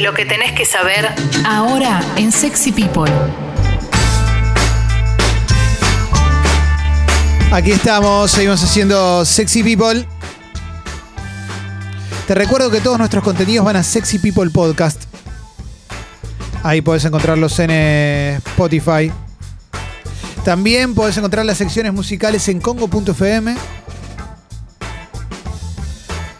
[0.00, 1.08] Lo que tenés que saber
[1.46, 3.12] ahora en Sexy People.
[7.52, 10.04] Aquí estamos, seguimos haciendo Sexy People.
[12.26, 15.04] Te recuerdo que todos nuestros contenidos van a Sexy People Podcast.
[16.64, 19.12] Ahí podés encontrarlos en eh, Spotify.
[20.44, 23.56] También podés encontrar las secciones musicales en congo.fm.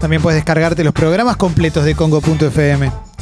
[0.00, 3.13] También puedes descargarte los programas completos de congo.fm.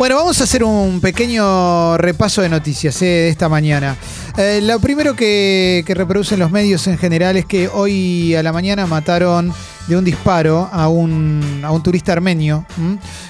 [0.00, 3.98] Bueno, vamos a hacer un pequeño repaso de noticias eh, de esta mañana.
[4.38, 8.86] Eh, lo primero que, reproducen los medios en general es que hoy a la mañana
[8.86, 9.52] mataron
[9.88, 12.64] de un disparo a un, a un turista armenio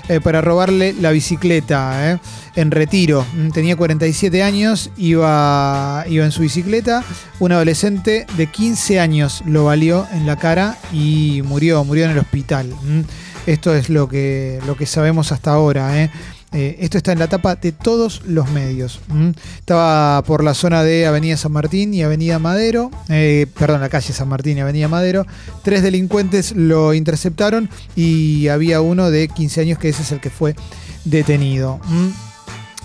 [0.08, 2.20] eh, para robarle la bicicleta
[2.54, 3.26] en retiro.
[3.52, 7.02] Tenía 47 años, iba, iba en su bicicleta.
[7.40, 12.18] Un adolescente de 15 años lo valió en la cara y murió, murió en el
[12.18, 12.72] hospital.
[13.44, 16.08] Esto es lo que, lo que sabemos hasta ahora.
[16.52, 16.76] ¿Eh?
[16.80, 19.00] Esto está en la tapa de todos los medios.
[19.58, 24.12] Estaba por la zona de Avenida San Martín y Avenida Madero, eh, perdón, la calle
[24.12, 25.26] San Martín y Avenida Madero.
[25.62, 30.30] Tres delincuentes lo interceptaron y había uno de 15 años que ese es el que
[30.30, 30.54] fue
[31.04, 31.80] detenido.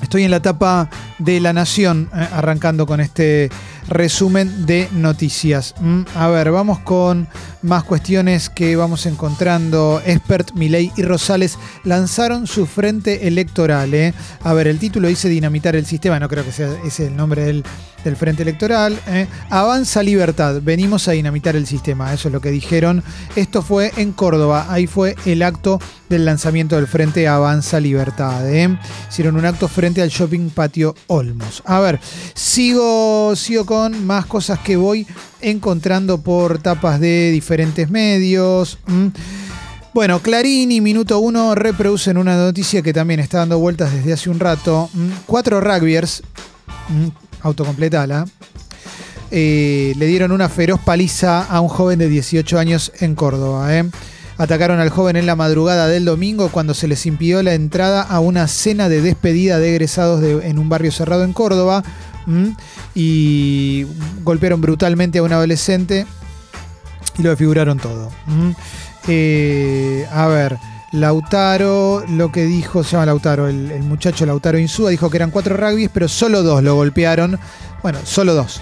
[0.02, 3.50] Estoy en la tapa de La Nación, eh, arrancando con este
[3.88, 5.76] resumen de noticias.
[5.80, 7.28] Mm, a ver, vamos con
[7.62, 10.02] más cuestiones que vamos encontrando.
[10.06, 13.94] Expert, Milei y Rosales lanzaron su frente electoral.
[13.94, 14.14] ¿eh?
[14.44, 17.46] A ver, el título dice dinamitar el sistema, no creo que sea ese el nombre
[17.46, 17.64] del,
[18.04, 19.00] del frente electoral.
[19.08, 19.28] ¿eh?
[19.50, 23.04] Avanza libertad, venimos a dinamitar el sistema, eso es lo que dijeron.
[23.36, 28.48] Esto fue en Córdoba, ahí fue el acto del lanzamiento del frente Avanza Libertad.
[28.50, 28.78] ¿eh?
[29.10, 31.62] Hicieron un acto frente al shopping patio Olmos.
[31.66, 32.00] A ver,
[32.34, 35.08] sigo, sigo con más cosas que voy
[35.42, 38.78] encontrando por tapas de diferentes medios.
[39.94, 44.40] Bueno, Clarín Minuto 1 reproducen una noticia que también está dando vueltas desde hace un
[44.40, 44.90] rato.
[45.26, 46.22] Cuatro rugbyers,
[47.42, 48.26] autocompletala,
[49.32, 53.76] eh, le dieron una feroz paliza a un joven de 18 años en Córdoba.
[53.76, 53.86] ¿eh?
[54.38, 58.20] Atacaron al joven en la madrugada del domingo cuando se les impidió la entrada a
[58.20, 61.84] una cena de despedida de egresados en un barrio cerrado en Córdoba.
[62.96, 63.86] Y
[64.24, 66.06] golpearon brutalmente a un adolescente
[67.18, 68.12] y lo desfiguraron todo.
[69.08, 70.58] Eh, a ver.
[70.92, 75.58] Lautaro, lo que dijo, se llama Lautaro, el, muchacho Lautaro Insúa, dijo que eran cuatro
[75.58, 77.38] rugbyes, pero solo dos lo golpearon.
[77.84, 78.62] Bueno, solo dos.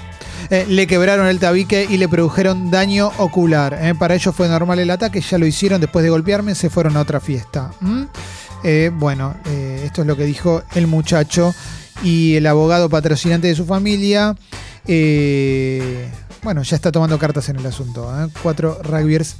[0.50, 3.78] Eh, le quebraron el tabique y le produjeron daño ocular.
[3.82, 3.96] Eh.
[3.96, 7.02] Para ellos fue normal el ataque, ya lo hicieron después de golpearme, se fueron a
[7.02, 7.72] otra fiesta.
[8.64, 9.36] Eh, bueno,
[9.84, 11.54] esto es lo que dijo el muchacho
[12.04, 14.36] y el abogado patrocinante de su familia.
[16.44, 18.12] bueno, ya está tomando cartas en el asunto.
[18.42, 19.38] Cuatro rugbyers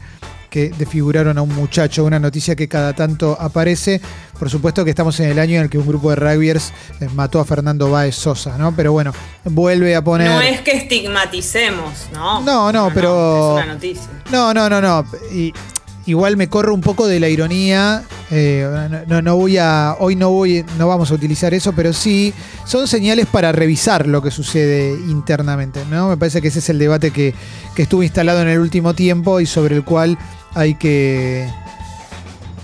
[0.54, 4.00] que desfiguraron a un muchacho, una noticia que cada tanto aparece.
[4.38, 6.72] Por supuesto que estamos en el año en el que un grupo de rugbyers
[7.02, 8.72] eh, mató a Fernando Báez Sosa, ¿no?
[8.76, 9.14] Pero bueno,
[9.46, 10.30] vuelve a poner.
[10.30, 12.42] No es que estigmaticemos, ¿no?
[12.42, 13.58] No, no, pero.
[13.58, 14.08] es una noticia.
[14.32, 15.04] No, no, no, no.
[15.34, 15.52] Y,
[16.06, 18.04] igual me corro un poco de la ironía.
[18.30, 19.96] Eh, no, no, voy a.
[19.98, 22.32] Hoy no voy, no vamos a utilizar eso, pero sí
[22.64, 25.84] son señales para revisar lo que sucede internamente.
[25.90, 26.10] ¿no?
[26.10, 27.34] Me parece que ese es el debate que,
[27.76, 30.20] que estuvo instalado en el último tiempo y sobre el cual
[30.54, 31.48] hay que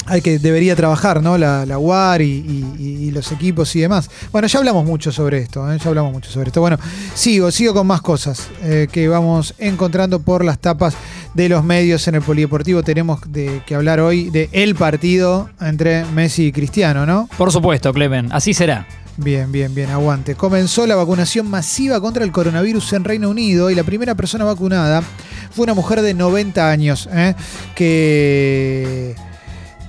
[0.10, 1.38] hay que debería trabajar, ¿no?
[1.38, 4.10] La, la UAR y, los equipos y demás.
[4.32, 5.78] Bueno, ya hablamos mucho sobre esto, ¿eh?
[5.82, 6.62] ya hablamos mucho sobre esto.
[6.62, 6.78] Bueno,
[7.16, 10.96] sigo, sigo con más cosas eh, que vamos encontrando por las tapas
[11.34, 12.84] de los medios en el polideportivo.
[12.84, 17.28] Tenemos de, que hablar hoy de el partido entre Messi y Cristiano, ¿no?
[17.36, 18.88] Por supuesto, Clemen, así será.
[19.22, 20.36] Bien, bien, bien, aguante.
[20.36, 25.04] Comenzó la vacunación masiva contra el coronavirus en Reino Unido y la primera persona vacunada
[25.52, 27.36] fue una mujer de 90 años, ¿eh?
[27.76, 29.16] que,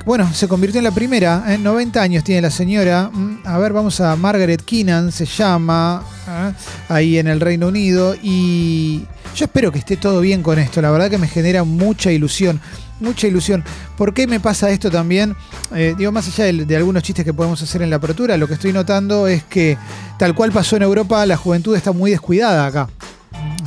[0.04, 1.58] bueno, se convirtió en la primera, ¿eh?
[1.58, 3.08] 90 años tiene la señora.
[3.12, 6.52] Mm, a ver, vamos a Margaret Keenan, se llama, ¿eh?
[6.88, 8.16] ahí en el Reino Unido.
[8.20, 12.10] Y yo espero que esté todo bien con esto, la verdad que me genera mucha
[12.10, 12.60] ilusión
[13.00, 13.64] mucha ilusión.
[13.96, 15.34] ¿Por qué me pasa esto también?
[15.74, 18.54] Eh, digo, más allá de, algunos chistes que podemos hacer en la apertura, lo que
[18.54, 19.78] estoy notando es que,
[20.18, 22.88] tal cual pasó en Europa, la juventud está muy descuidada acá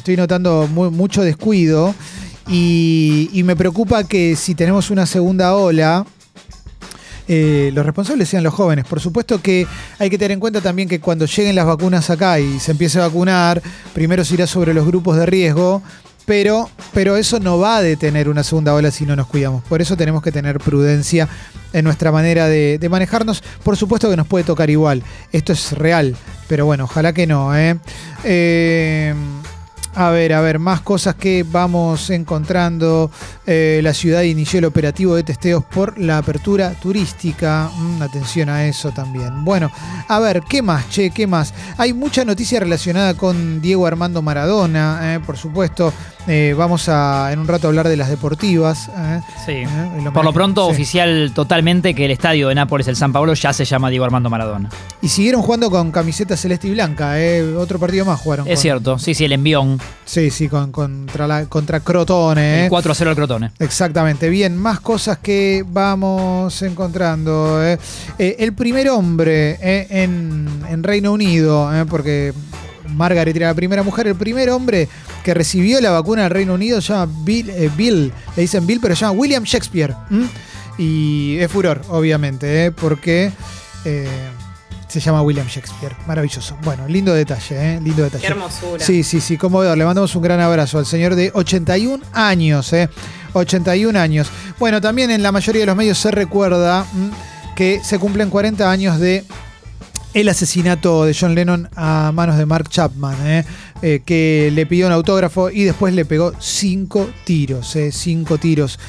[0.03, 1.95] estoy notando mucho descuido
[2.49, 6.05] y, me preocupa que si tenemos una segunda ola,
[7.29, 8.85] eh, los responsables sean los jóvenes.
[8.85, 9.65] Por supuesto que
[9.99, 12.99] hay que tener en cuenta también que cuando lleguen las vacunas acá y se empiece
[12.99, 13.61] a vacunar,
[13.93, 15.81] primero se irá sobre los grupos de riesgo,
[16.25, 19.63] pero, pero eso no va a detener una segunda ola si no nos cuidamos.
[19.63, 21.27] Por eso tenemos que tener prudencia
[21.73, 23.43] en nuestra manera de, manejarnos.
[23.63, 25.03] Por supuesto que nos puede tocar igual.
[25.31, 26.15] Esto es real,
[26.47, 27.55] pero bueno, ojalá que no.
[27.57, 27.77] ¿eh?
[28.23, 29.13] eh
[29.95, 33.11] a ver, a ver, más cosas que vamos encontrando.
[33.45, 37.69] Eh, la ciudad inició el operativo de testeos por la apertura turística.
[37.77, 39.43] Mm, atención a eso también.
[39.43, 39.71] Bueno,
[40.07, 41.11] a ver, ¿qué más, che?
[41.11, 41.53] ¿Qué más?
[41.77, 45.93] Hay mucha noticia relacionada con Diego Armando Maradona, eh, por supuesto.
[46.25, 48.89] Eh, vamos a en un rato hablar de las deportivas.
[48.97, 49.21] eh.
[49.45, 49.63] Sí.
[50.13, 50.71] Por lo pronto, sí.
[50.71, 54.29] oficial totalmente que el estadio de Nápoles, el San Pablo, ya se llama Diego Armando
[54.29, 54.69] Maradona.
[55.01, 57.15] Y siguieron jugando con camiseta celeste y blanca.
[57.57, 58.47] Otro partido más jugaron.
[58.47, 59.79] Es con- cierto, sí, sí, el envión.
[60.05, 62.61] Sí, sí, con, contra, la, contra Crotone.
[62.61, 62.63] eh.
[62.65, 63.51] El 4 a 0 al Crotone.
[63.59, 67.63] Exactamente, bien, más cosas que vamos encontrando.
[67.63, 67.77] eh.
[68.19, 72.33] Eh, el primer hombre eh, en, en Reino Unido, eh, porque
[72.89, 74.89] Margaret era la primera mujer, el primer hombre
[75.23, 78.79] que recibió la vacuna del Reino Unido se llama Bill, eh, Bill, le dicen Bill,
[78.81, 79.95] pero se llama William Shakespeare.
[80.77, 83.31] Y es furor, obviamente, eh, porque
[83.85, 84.07] eh,
[84.93, 85.95] se llama William Shakespeare.
[86.07, 86.57] Maravilloso.
[86.63, 88.21] Bueno, lindo detalle, eh, lindo detalle.
[88.21, 88.83] Qué hermosura.
[88.83, 89.77] Sí, sí, sí, conmovedor.
[89.77, 92.89] Le mandamos un gran abrazo al señor de 81 años, ¿eh?
[93.33, 94.29] 81 años.
[94.59, 96.85] Bueno, también en la mayoría de los medios se recuerda
[97.55, 99.23] que se cumplen 40 años de
[100.13, 103.45] el asesinato de John Lennon a manos de Mark Chapman, ¿eh?
[103.81, 107.91] Eh, que le pidió un autógrafo y después le pegó cinco tiros, ¿eh?
[107.91, 108.79] cinco tiros.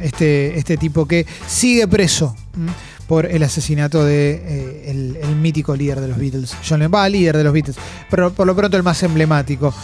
[0.00, 2.36] Este, este tipo que sigue preso
[3.06, 4.42] por el asesinato de
[4.84, 7.76] eh, mítico líder de los Beatles, John Lennon, va, líder de los Beatles,
[8.10, 9.74] pero por lo pronto el más emblemático.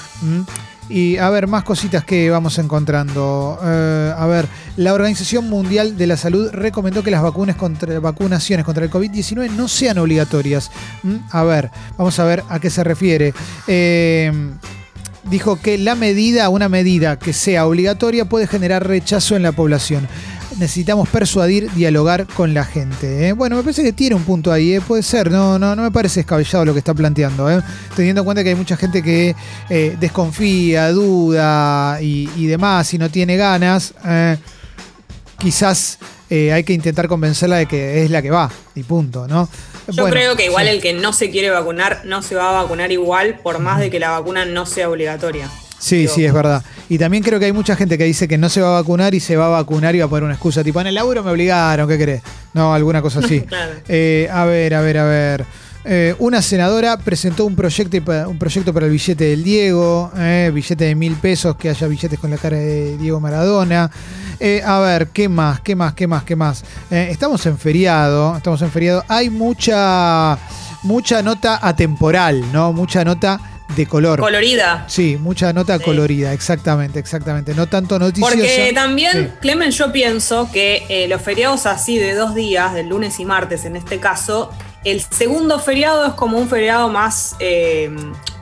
[0.89, 3.61] Y a ver, más cositas que vamos encontrando.
[3.63, 8.67] Eh, a ver, la Organización Mundial de la Salud recomendó que las vacunas contra, vacunaciones
[8.67, 10.71] contra el COVID-19 no sean obligatorias.
[11.31, 13.33] A ver, vamos a ver a qué se refiere.
[13.69, 14.33] Eh,
[15.31, 20.09] dijo que la medida, una medida que sea obligatoria puede generar rechazo en la población.
[20.61, 23.29] Necesitamos persuadir, dialogar con la gente.
[23.29, 23.33] ¿eh?
[23.33, 24.83] Bueno, me parece que tiene un punto ahí, ¿eh?
[24.83, 27.63] puede ser, no, no, no me parece descabellado lo que está planteando, ¿eh?
[27.97, 29.35] teniendo en cuenta que hay mucha gente que
[29.71, 33.95] eh, desconfía, duda y, y demás y no tiene ganas.
[35.39, 35.99] quizás
[36.31, 39.49] hay que intentar convencerla de que es la que va y punto, ¿no?
[39.89, 40.73] Yo Bueno, creo que igual sí.
[40.73, 43.91] el que no se quiere vacunar no se va a vacunar igual por más de
[43.91, 45.51] que la vacuna no sea obligatoria.
[45.81, 46.63] Sí, sí, es verdad.
[46.89, 49.15] Y también creo que hay mucha gente que dice que no se va a vacunar
[49.15, 51.25] y se va a vacunar y va a poner una excusa, tipo, en el laburo
[51.25, 52.23] me obligaron, ¿qué querés?
[52.53, 53.41] No, alguna cosa así.
[53.49, 53.73] Claro.
[53.89, 55.47] Eh, a ver, a ver, a ver.
[55.85, 60.85] Eh, una senadora presentó un proyecto, un proyecto para el billete del Diego, eh, billete
[60.85, 63.91] de mil pesos, que haya billetes con la cara de Diego Maradona.
[64.39, 65.61] Eh, a ver, ¿qué más?
[65.61, 65.95] ¿Qué más?
[65.95, 66.23] ¿Qué más?
[66.25, 66.65] ¿Qué más?
[66.91, 69.05] Estamos en feriado, estamos en feriado.
[69.09, 70.39] Hay mucha,
[70.83, 72.73] mucha nota atemporal, ¿no?
[72.75, 73.41] Mucha nota
[73.77, 74.21] de color.
[74.21, 74.85] Colorida.
[74.89, 75.85] Sí, mucha nota Sí.
[75.85, 77.55] colorida, exactamente, exactamente.
[77.55, 78.33] No tanto noticiosa.
[78.35, 79.29] Porque también, Sí.
[79.41, 83.65] Clemen, yo pienso que eh, los feriados así de dos días, del lunes y martes
[83.65, 84.51] en este caso,
[84.85, 87.91] el segundo feriado es como un feriado más eh,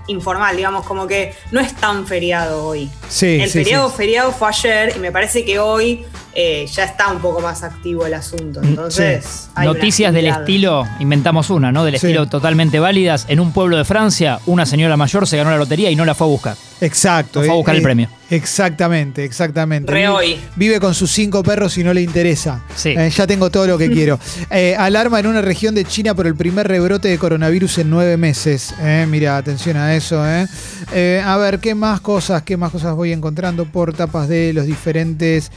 [0.07, 2.91] informal, digamos, como que no es tan feriado hoy.
[3.09, 7.11] Sí, el sí, feriado feriado fue ayer y me parece que hoy eh, ya está
[7.13, 8.61] un poco más activo el asunto.
[8.63, 11.85] Entonces, hay una Noticias del estilo, inventamos una, ¿no?
[11.85, 12.07] Del Sí.
[12.07, 13.27] estilo totalmente válidas.
[13.29, 16.15] En un pueblo de Francia, una señora mayor se ganó la lotería y no la
[16.15, 16.57] fue a buscar.
[16.81, 17.41] Exacto.
[17.41, 18.09] No fue a buscar el premio.
[18.31, 19.91] Exactamente, exactamente.
[19.91, 20.41] Re Vive- hoy.
[20.57, 22.63] Vive con sus cinco perros y no le interesa.
[22.77, 22.91] Sí.
[22.91, 24.19] Eh, ya tengo todo lo que quiero.
[24.51, 28.17] Eh, alarma en una región de China por el primer rebrote de coronavirus en nueve
[28.17, 28.75] meses.
[28.81, 30.25] Eh, mira, atención a eso.
[30.29, 30.47] eh.
[30.93, 32.43] Eh, a ver, ¿qué más cosas?
[32.43, 35.51] ¿Qué más cosas voy encontrando por tapas de los diferentes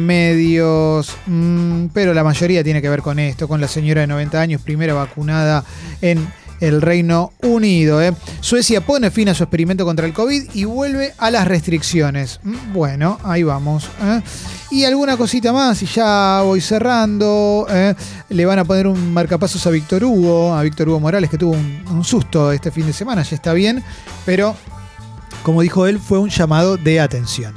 [0.00, 1.16] medios?
[1.26, 4.62] Mm, pero la mayoría tiene que ver con esto, con la señora de 90 años,
[4.62, 5.64] primera vacunada
[6.00, 6.28] en
[6.60, 8.02] el Reino Unido.
[8.02, 8.12] ¿eh?
[8.40, 12.40] Suecia pone fin a su experimento contra el COVID y vuelve a las restricciones.
[12.42, 13.88] Mm, Bueno, ahí vamos.
[14.02, 14.20] ¿eh?
[14.70, 17.66] Y alguna cosita más, y ya voy cerrando.
[17.70, 17.94] ¿eh?
[18.28, 21.52] Le van a poner un marcapasos a Víctor Hugo, a Víctor Hugo Morales, que tuvo
[21.52, 23.82] un, un susto este fin de semana, ya está bien,
[24.24, 24.54] pero
[25.42, 27.54] como dijo él, fue un llamado de atención.